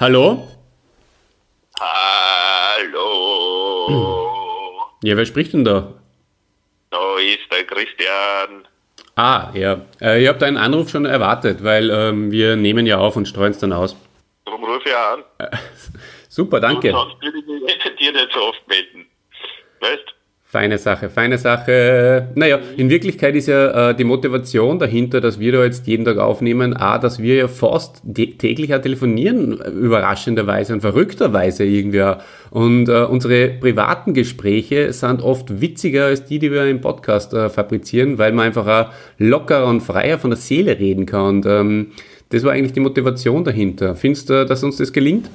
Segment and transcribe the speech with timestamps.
[0.00, 0.46] Hallo?
[1.80, 3.08] Hallo.
[5.02, 5.92] Ja, wer spricht denn da?
[6.90, 8.68] Da ist der Christian.
[9.16, 9.80] Ah, ja.
[10.00, 13.50] Äh, ich habe deinen Anruf schon erwartet, weil ähm, wir nehmen ja auf und streuen
[13.50, 13.96] es dann aus.
[14.44, 15.24] Darum rufe ich an.
[16.28, 16.94] Super, danke.
[16.94, 19.04] Und sonst würde ich mich dir nicht so oft melden.
[19.80, 20.14] Weißt
[20.50, 22.28] Feine Sache, feine Sache.
[22.34, 26.16] Naja, in Wirklichkeit ist ja äh, die Motivation dahinter, dass wir da jetzt jeden Tag
[26.16, 32.00] aufnehmen, a, dass wir ja fast täglich auch telefonieren, überraschenderweise und verrückterweise irgendwie.
[32.00, 32.16] auch.
[32.50, 37.50] Und äh, unsere privaten Gespräche sind oft witziger als die, die wir im Podcast äh,
[37.50, 41.26] fabrizieren, weil man einfach auch lockerer und freier von der Seele reden kann.
[41.26, 41.92] Und ähm,
[42.30, 43.96] das war eigentlich die Motivation dahinter.
[43.96, 45.28] Findest du, dass uns das gelingt?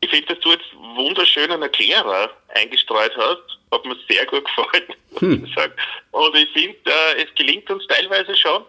[0.00, 0.69] Ich finde, dass du jetzt
[1.04, 3.58] wunderschönen Erklärer eingestreut hast.
[3.70, 5.72] Hat mir sehr gut gefallen, sagen.
[6.10, 8.64] Und ich finde, äh, es gelingt uns teilweise schon,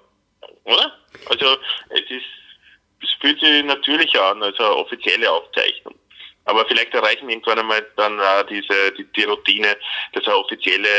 [0.63, 0.97] oder?
[1.29, 1.57] Also,
[1.89, 2.25] es ist,
[3.03, 5.95] es fühlt sich natürlich an, also eine offizielle Aufzeichnung.
[6.45, 9.77] Aber vielleicht erreichen wir irgendwann einmal dann auch diese, die, die Routine,
[10.13, 10.89] dass auch offizielle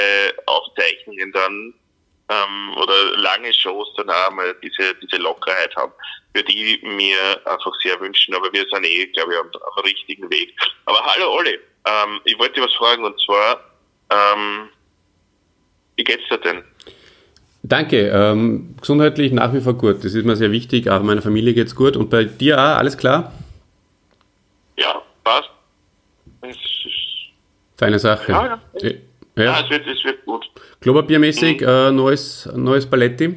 [0.46, 1.74] Aufzeichnungen dann
[2.32, 5.92] ähm, oder lange Shows dann auch mal diese, diese Lockerheit haben,
[6.34, 8.34] für die mir einfach sehr wünschen.
[8.34, 10.54] Aber wir sind eh, glaube ich, am, am richtigen Weg.
[10.86, 13.60] Aber hallo Olli, ähm, ich wollte dich was fragen und zwar,
[14.10, 14.68] ähm,
[15.96, 16.64] wie geht's dir denn?
[17.62, 18.08] Danke.
[18.08, 20.04] Ähm, gesundheitlich nach wie vor gut.
[20.04, 20.90] Das ist mir sehr wichtig.
[20.90, 21.96] Auch meiner Familie geht's gut.
[21.96, 23.32] Und bei dir auch, alles klar?
[24.76, 25.50] Ja, passt.
[27.76, 28.32] Feine Sache.
[28.32, 28.90] Ja, ja.
[29.36, 29.44] Ja.
[29.44, 30.44] ja, es, wird, es wird gut.
[30.80, 33.36] Klopapiermäßig, äh, neues, neues Paletti.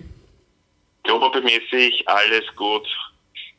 [1.03, 2.85] Klopappiermäßig, alles gut.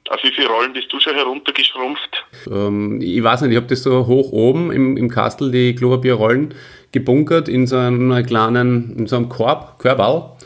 [0.08, 2.24] Auf wie viele Rollen bist du schon heruntergeschrumpft?
[2.50, 6.54] Ähm, ich weiß nicht, ich habe das so hoch oben im, im Kastel, die Klopapierrollen,
[6.92, 10.36] gebunkert in so einem kleinen, in so einem Korb, Körbal.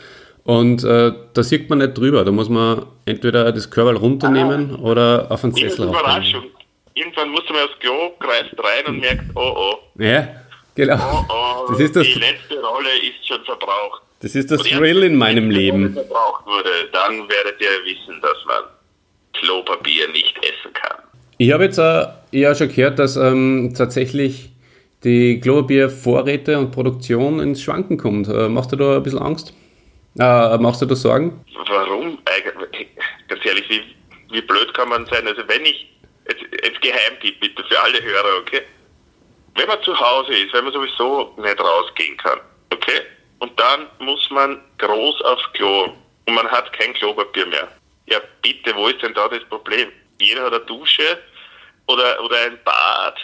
[0.43, 2.23] Und äh, da sieht man nicht drüber.
[2.25, 5.89] Da muss man entweder das Körbal runternehmen oder auf ist Sessel.
[5.89, 6.45] Überraschung.
[6.93, 10.27] Irgendwann musst du mal aufs Klo, kreist rein und merkst, oh oh, Ja,
[10.75, 10.95] genau.
[10.97, 14.01] oh oh, Das ist das, die letzte Rolle ist schon verbraucht.
[14.21, 15.93] das ist das Thrill in wenn meinem die letzte Rolle Leben.
[15.93, 18.63] verbraucht wurde, dann werdet ihr wissen, dass man
[19.33, 20.97] Klopapier nicht essen kann.
[21.37, 24.49] Ich habe jetzt äh, ja schon gehört, dass ähm, tatsächlich
[25.03, 28.27] die Klopapiervorräte und Produktion ins Schwanken kommt.
[28.27, 29.53] Äh, machst du da ein bisschen Angst?
[30.19, 31.43] Äh, machst du da Sorgen?
[31.67, 32.19] Warum?
[33.27, 33.81] Ganz ehrlich, wie,
[34.35, 35.25] wie blöd kann man sein?
[35.27, 35.87] Also wenn ich,
[36.27, 38.61] jetzt, jetzt Geheimtipp bitte für alle Hörer, okay?
[39.55, 42.39] Wenn man zu Hause ist, wenn man sowieso nicht rausgehen kann,
[42.71, 43.01] okay?
[43.39, 45.93] Und dann muss man groß aufs Klo
[46.25, 47.67] und man hat kein Klopapier mehr.
[48.07, 49.89] Ja bitte, wo ist denn da das Problem?
[50.19, 51.17] Jeder hat eine Dusche
[51.87, 53.15] oder, oder ein Bad,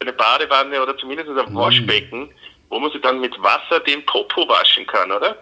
[0.00, 2.30] eine Badewanne oder zumindest ein Waschbecken,
[2.68, 5.36] wo man sich dann mit Wasser den Popo waschen kann, oder?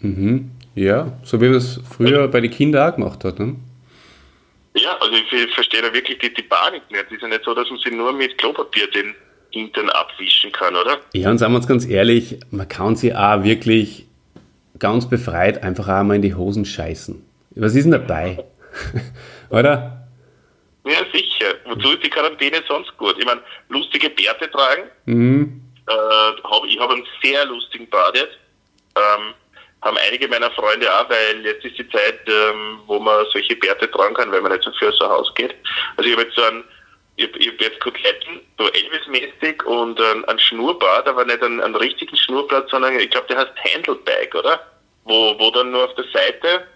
[0.00, 0.50] Mhm.
[0.74, 3.38] Ja, so wie man es früher bei den Kindern auch gemacht hat.
[3.38, 3.56] Ne?
[4.74, 7.04] Ja, also ich, ich verstehe da wirklich die, die Panik nicht.
[7.06, 9.14] Es ist ja nicht so, dass man sich nur mit Klopapier den
[9.56, 10.98] Hintern abwischen kann, oder?
[11.14, 14.06] Ja, und sagen wir uns ganz ehrlich, man kann sie auch wirklich
[14.78, 17.24] ganz befreit einfach auch mal in die Hosen scheißen.
[17.56, 18.44] Was ist denn dabei?
[19.50, 20.06] Oder?
[20.84, 21.54] Ja, sicher.
[21.64, 23.16] Wozu ist die Quarantäne sonst gut?
[23.18, 23.40] Ich meine,
[23.70, 24.82] lustige Bärte tragen.
[25.06, 25.62] Mhm.
[25.88, 28.36] Äh, hab, ich habe einen sehr lustigen Bart jetzt.
[28.96, 29.34] Ähm,
[29.82, 33.90] haben einige meiner Freunde auch, weil jetzt ist die Zeit, ähm, wo man solche Bärte
[33.90, 35.54] tragen kann, weil man nicht so viel aus dem Haus geht.
[35.96, 36.64] Also ich habe jetzt so einen,
[37.16, 41.76] ich habe hab jetzt Koteletten, so Elvis-mäßig und einen, einen Schnurrbart, aber nicht einen, einen
[41.76, 44.60] richtigen Schnurrbart, sondern ich glaube, der heißt Handleback, oder?
[45.04, 46.66] Wo, wo dann nur auf der Seite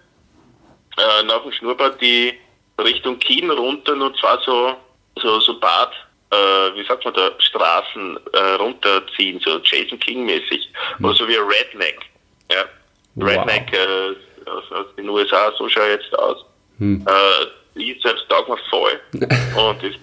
[0.96, 2.38] äh, nach dem Schnurrbart die
[2.78, 4.76] Richtung Kien runter nur zwei so,
[5.20, 5.92] so, so Bart,
[6.30, 6.36] äh,
[6.74, 10.70] wie sagt man da, Straßen äh, runterziehen, so Jason King-mäßig.
[11.02, 11.98] Oder so wie ein Redneck.
[12.50, 12.64] Ja.
[13.16, 13.28] Wow.
[13.28, 16.44] Redneck äh, aus, aus den USA, so schaue ich jetzt aus.
[16.78, 17.04] Hm.
[17.06, 19.00] Äh, ich selbst taugt mir voll.
[19.12, 19.98] und das ist,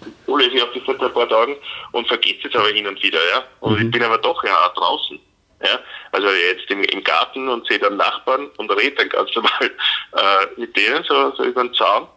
[0.53, 1.55] ich habe das seit ein paar Tagen
[1.91, 3.43] und vergisst es aber hin und wieder, ja.
[3.59, 5.19] Und ich bin aber doch ja auch draußen.
[5.63, 5.79] Ja,
[6.11, 10.59] also jetzt im, im Garten und sehe dann Nachbarn und rede dann ganz normal äh,
[10.59, 12.07] mit denen so, so über den Zaun.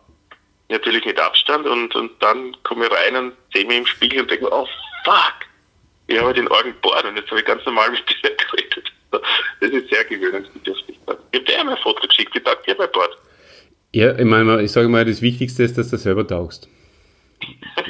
[0.69, 4.31] Natürlich mit Abstand und, und dann komme ich rein und sehe mich im Spiegel und
[4.31, 4.69] denke mir, oh
[5.05, 5.35] fuck,
[6.07, 8.93] ich habe den Orgen bohren und jetzt habe ich ganz normal mit dir geredet.
[9.11, 10.99] Das ist sehr gewöhnungsbedürftig.
[11.33, 13.17] Ich habe dir einmal ein Foto geschickt, wie taugt dir mein Bord?
[13.93, 16.69] Ja, ich meine, ich sage mal, das Wichtigste ist, dass du selber taugst.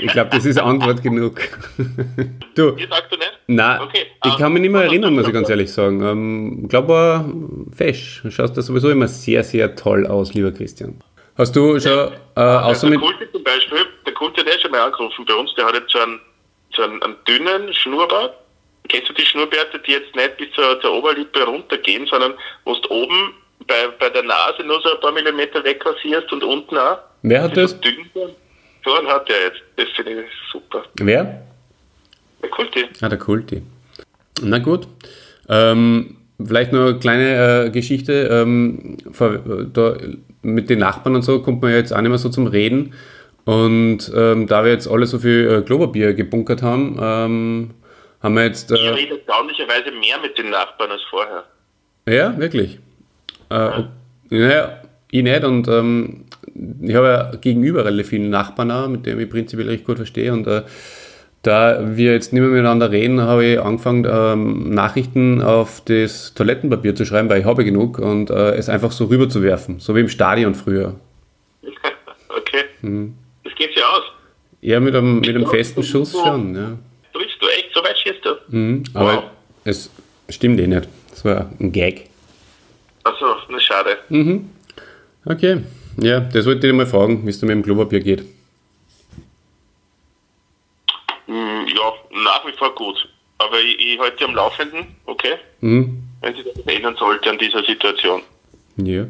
[0.01, 1.41] Ich glaube, das ist Antwort genug.
[2.55, 3.33] du, Dir sagst du nicht?
[3.49, 6.03] nein, Okay, ich kann mich nicht mehr was erinnern, muss ich ganz ehrlich sagen.
[6.03, 7.25] Ähm, ich glaube,
[7.77, 8.21] fesch.
[8.23, 10.99] Du schaust da sowieso immer sehr, sehr toll aus, lieber Christian.
[11.37, 14.71] Hast du schon, äh, außer der mit, Kulte zum Beispiel, der Kulte, der ist schon
[14.71, 16.21] mal angerufen bei uns, der hat jetzt so einen,
[16.75, 18.35] so einen, einen dünnen Schnurrbart.
[18.89, 22.91] Kennst du die Schnurrbärte, die jetzt nicht bis zur, zur Oberlippe runtergehen, sondern wo du
[22.91, 23.35] oben
[23.67, 26.99] bei, bei der Nase nur so ein paar Millimeter wegrasierst und unten auch?
[27.23, 27.75] wer hat das?
[27.75, 29.61] einen hat er jetzt.
[29.77, 30.85] Das finde ich super.
[31.01, 31.43] Wer?
[32.43, 32.87] Der Kulti.
[33.01, 33.63] Ah, der Kulti.
[34.43, 34.87] Na gut.
[35.49, 38.29] Ähm, vielleicht noch eine kleine äh, Geschichte.
[38.31, 39.39] Ähm, vor,
[39.73, 39.97] da,
[40.43, 42.95] mit den Nachbarn und so kommt man ja jetzt auch nicht mehr so zum Reden.
[43.45, 47.71] Und ähm, da wir jetzt alle so viel äh, Globerbier gebunkert haben, ähm,
[48.23, 48.71] haben wir jetzt.
[48.71, 51.45] Äh, Ich rede erstaunlicherweise mehr mit den Nachbarn als vorher.
[52.09, 52.79] Ja, wirklich.
[53.51, 53.83] Äh,
[54.31, 54.81] naja,
[55.11, 55.45] ich nicht.
[55.45, 56.25] Und ähm,
[56.83, 60.33] ich habe ja gegenüber relativ viele Nachbarn auch, mit denen ich prinzipiell recht gut verstehe.
[60.33, 60.63] Und äh,
[61.43, 66.95] da wir jetzt nicht mehr miteinander reden, habe ich angefangen, ähm, Nachrichten auf das Toilettenpapier
[66.95, 69.97] zu schreiben, weil ich habe genug und äh, es einfach so rüber zu werfen, so
[69.97, 70.97] wie im Stadion früher.
[72.29, 72.65] okay.
[72.83, 73.15] Mhm.
[73.45, 74.03] Das geht ja aus.
[74.61, 76.55] Ja, mit einem, mit einem festen Schuss schon.
[76.55, 76.79] Ja.
[77.15, 78.57] Triffst du echt, so weit schießt du?
[78.57, 78.85] Mhm.
[78.93, 79.25] Aber Wow.
[79.65, 79.91] es
[80.29, 80.89] stimmt eh nicht.
[81.09, 82.10] Das war ein Gag.
[83.05, 83.99] Also, na schade.
[84.09, 84.51] Mhm.
[85.25, 85.63] Okay.
[85.99, 88.25] Ja, das wollte ich dir mal fragen, wie es da mit dem Klopapier geht.
[91.27, 91.93] Hm, ja,
[92.25, 93.09] nach wie vor gut.
[93.39, 95.37] Aber ich, ich halte dich am Laufenden, okay?
[95.61, 96.03] Mhm.
[96.21, 98.23] Wenn sich das ändern sollte an dieser Situation.
[98.77, 99.07] Ja.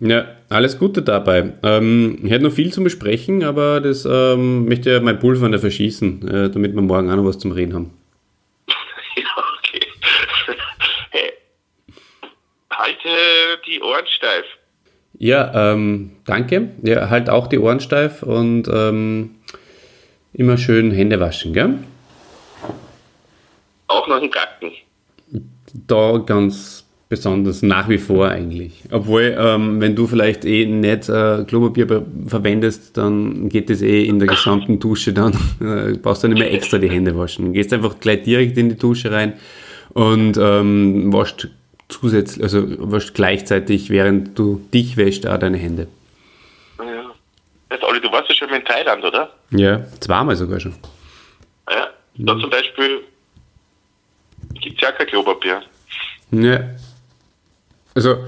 [0.00, 1.54] Ja, alles Gute dabei.
[1.64, 6.28] Ähm, ich hätte noch viel zu besprechen, aber das ähm, möchte ja mein Pulver verschießen,
[6.28, 7.90] äh, damit wir morgen auch noch was zum Reden haben.
[9.16, 9.24] ja,
[9.58, 9.80] okay.
[11.10, 11.32] hey,
[12.88, 14.44] halte die Ohren steif.
[15.18, 16.70] Ja, ähm, danke.
[16.82, 19.36] Ja, halt auch die Ohren steif und ähm,
[20.32, 21.78] immer schön Hände waschen, gell?
[23.88, 24.72] Auch noch ein Gacken.
[25.86, 28.82] Da ganz besonders, nach wie vor eigentlich.
[28.90, 34.18] Obwohl, ähm, wenn du vielleicht eh nicht äh, Klopapier verwendest, dann geht das eh in
[34.18, 35.32] der gesamten Dusche dann.
[35.60, 37.52] Äh, brauchst du nicht mehr extra die Hände waschen.
[37.52, 39.32] Gehst einfach gleich direkt in die Dusche rein
[39.92, 41.48] und ähm, wascht
[41.88, 45.88] zusätzlich, also wascht gleichzeitig, während du dich wäschst, auch deine Hände.
[46.78, 47.10] Ja.
[47.70, 49.30] Jetzt, Olli, du warst ja schon mal in Thailand, oder?
[49.50, 50.74] Ja, zweimal sogar schon.
[51.70, 51.88] Ja.
[52.14, 53.02] Da zum Beispiel
[54.60, 55.62] gibt es ja kein Klopapier.
[56.30, 56.60] Ja.
[57.94, 58.24] Also,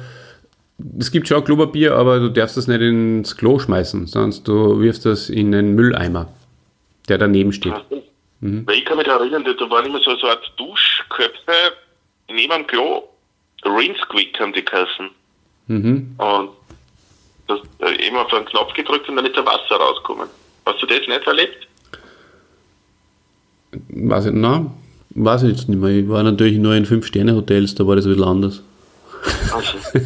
[0.99, 5.07] es gibt schon Klopapier, aber du darfst das nicht ins Klo schmeißen, sonst du wirfst
[5.07, 6.33] das in den Mülleimer,
[7.09, 7.75] der daneben steht.
[8.41, 11.53] Weil ich kann mich erinnern, da waren immer so, so eine Art Duschköpfe
[12.29, 13.03] neben dem Klo.
[13.65, 15.11] Rinsquick haben die geheißen.
[15.67, 16.15] Mhm.
[16.19, 16.51] Und
[17.47, 20.29] das äh, eben auf einen Knopf gedrückt und dann ist da Wasser rausgekommen.
[20.67, 21.69] Hast du das nicht erlebt?
[23.89, 24.71] Weiß ich, nein,
[25.11, 25.91] weiß ich jetzt nicht mehr.
[25.91, 28.63] Ich war natürlich nur in Fünf-Sterne-Hotels, da war das ein bisschen anders.
[29.53, 29.79] Also,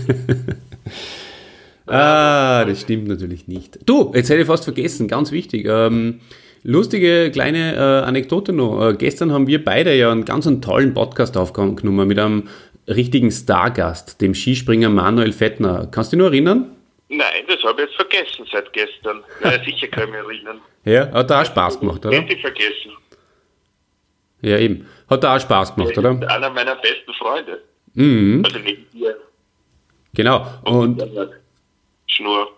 [1.86, 3.78] Ah, das stimmt natürlich nicht.
[3.84, 5.66] Du, jetzt hätte ich fast vergessen, ganz wichtig.
[5.68, 6.20] Ähm,
[6.62, 8.88] lustige kleine äh, Anekdote noch.
[8.88, 12.44] Äh, gestern haben wir beide ja einen ganz einen tollen Podcast aufgenommen mit einem
[12.88, 15.88] richtigen Stargast, dem Skispringer Manuel Fettner.
[15.90, 16.70] Kannst du dich noch erinnern?
[17.08, 19.22] nein, das habe ich jetzt vergessen seit gestern.
[19.40, 20.60] Na, sicher kann ich mich erinnern.
[20.84, 22.16] Ja, hat da auch Spaß gemacht, oder?
[22.16, 22.92] Hätte ich vergessen.
[24.42, 24.86] Ja, eben.
[25.08, 26.28] Hat da auch Spaß gemacht, Er oder?
[26.30, 27.62] einer meiner besten Freunde.
[27.94, 29.16] Mhm, Also neben dir.
[30.12, 30.46] genau.
[30.64, 31.02] Und
[32.06, 32.48] Schnur.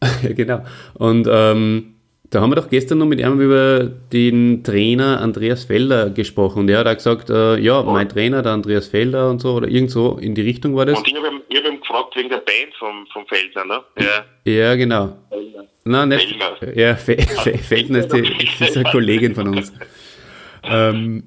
[0.22, 0.64] Ja, genau.
[0.94, 1.94] Und ähm,
[2.30, 6.60] da haben wir doch gestern noch mit ihm über den Trainer Andreas Felder gesprochen.
[6.60, 9.68] Und er hat auch gesagt, äh, ja, mein Trainer, der Andreas Felder und so, oder
[9.68, 10.98] irgend so in die Richtung war das.
[10.98, 13.80] Und ich habe ihn, hab ihn gefragt wegen der Band vom, vom Feldner, ne?
[13.98, 14.52] Ja.
[14.52, 15.16] Ja, genau.
[15.84, 16.36] Nein, nicht.
[16.58, 16.76] Fellner.
[16.76, 18.20] Ja, Fe Fe Feldner ist, die,
[18.60, 19.72] ist eine Kollegin von uns.
[20.64, 21.22] Ähm,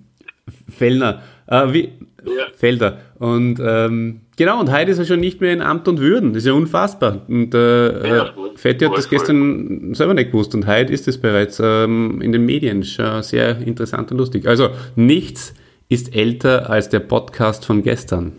[0.69, 1.23] Fellner.
[1.47, 1.93] Äh, wie?
[2.25, 2.45] Ja.
[2.55, 2.99] Felder.
[3.19, 6.33] Und ähm, genau, und heute ist er schon nicht mehr in Amt und Würden.
[6.33, 7.21] Das ist ja unfassbar.
[7.27, 8.51] Und äh, Ja, äh, voll.
[8.57, 12.31] Fetti hat Voll, das gestern selber nicht gewusst und heute ist es bereits ähm, in
[12.31, 12.83] den Medien.
[12.83, 14.47] Schon sehr interessant und lustig.
[14.47, 15.53] Also nichts
[15.89, 18.33] ist älter als der Podcast von gestern.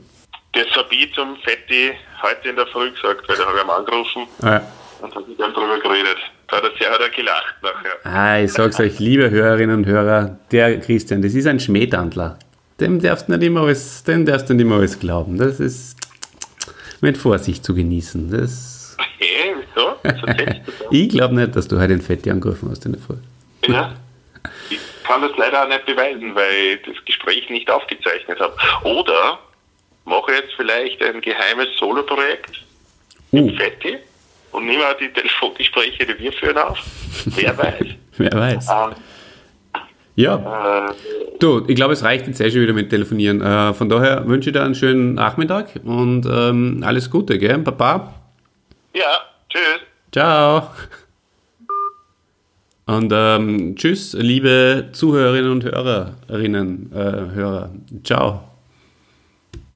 [0.53, 3.71] Das habe ich zum Fetti heute in der Früh gesagt, weil da habe ich ihn
[3.71, 4.61] angerufen Ah,
[5.01, 6.19] und habe mit ihm drüber geredet.
[6.49, 7.93] Da hat er sehr hat er gelacht nachher.
[8.05, 12.39] Ah, ich sag's euch, liebe Hörerinnen und Hörer, der Christian, das ist ein Schmähdandler.
[12.83, 15.39] Dem darfst du nicht immer alles, dem darfst du nicht immer alles glauben.
[15.39, 15.97] Das ist
[17.01, 18.29] mit Vorsicht zu genießen.
[18.29, 19.95] Das, Hey, wieso?
[20.91, 23.15] Ich glaube nicht, dass du heute den Fetti angerufen hast in der Früh.
[23.69, 23.95] Ja.
[24.69, 28.57] Ich kann das leider auch nicht beweisen, weil ich das Gespräch nicht aufgezeichnet habe.
[28.83, 29.39] Oder
[30.05, 32.65] mache jetzt vielleicht ein geheimes Solo-Projekt
[33.35, 33.97] Uh, mit Fetti
[34.51, 36.79] und nehme auch die Telefongespräche, die wir führen, auf.
[37.27, 37.87] Wer weiß.
[38.19, 38.69] wer weiß.
[38.69, 38.95] Ähm,
[40.15, 40.93] Ja, äh,
[41.39, 43.41] du, ich glaube, es reicht jetzt eh schon wieder mit Telefonieren.
[43.41, 48.15] Äh, von daher wünsche ich dir einen schönen Nachmittag und ähm, alles Gute, gell, Papa?
[48.95, 49.81] ja, tschüss.
[50.13, 50.69] Ciao.
[52.85, 57.71] Und ähm, tschüss, liebe Zuhörerinnen und Hörerinnen, äh, Hörer.
[58.05, 58.52] Ciao.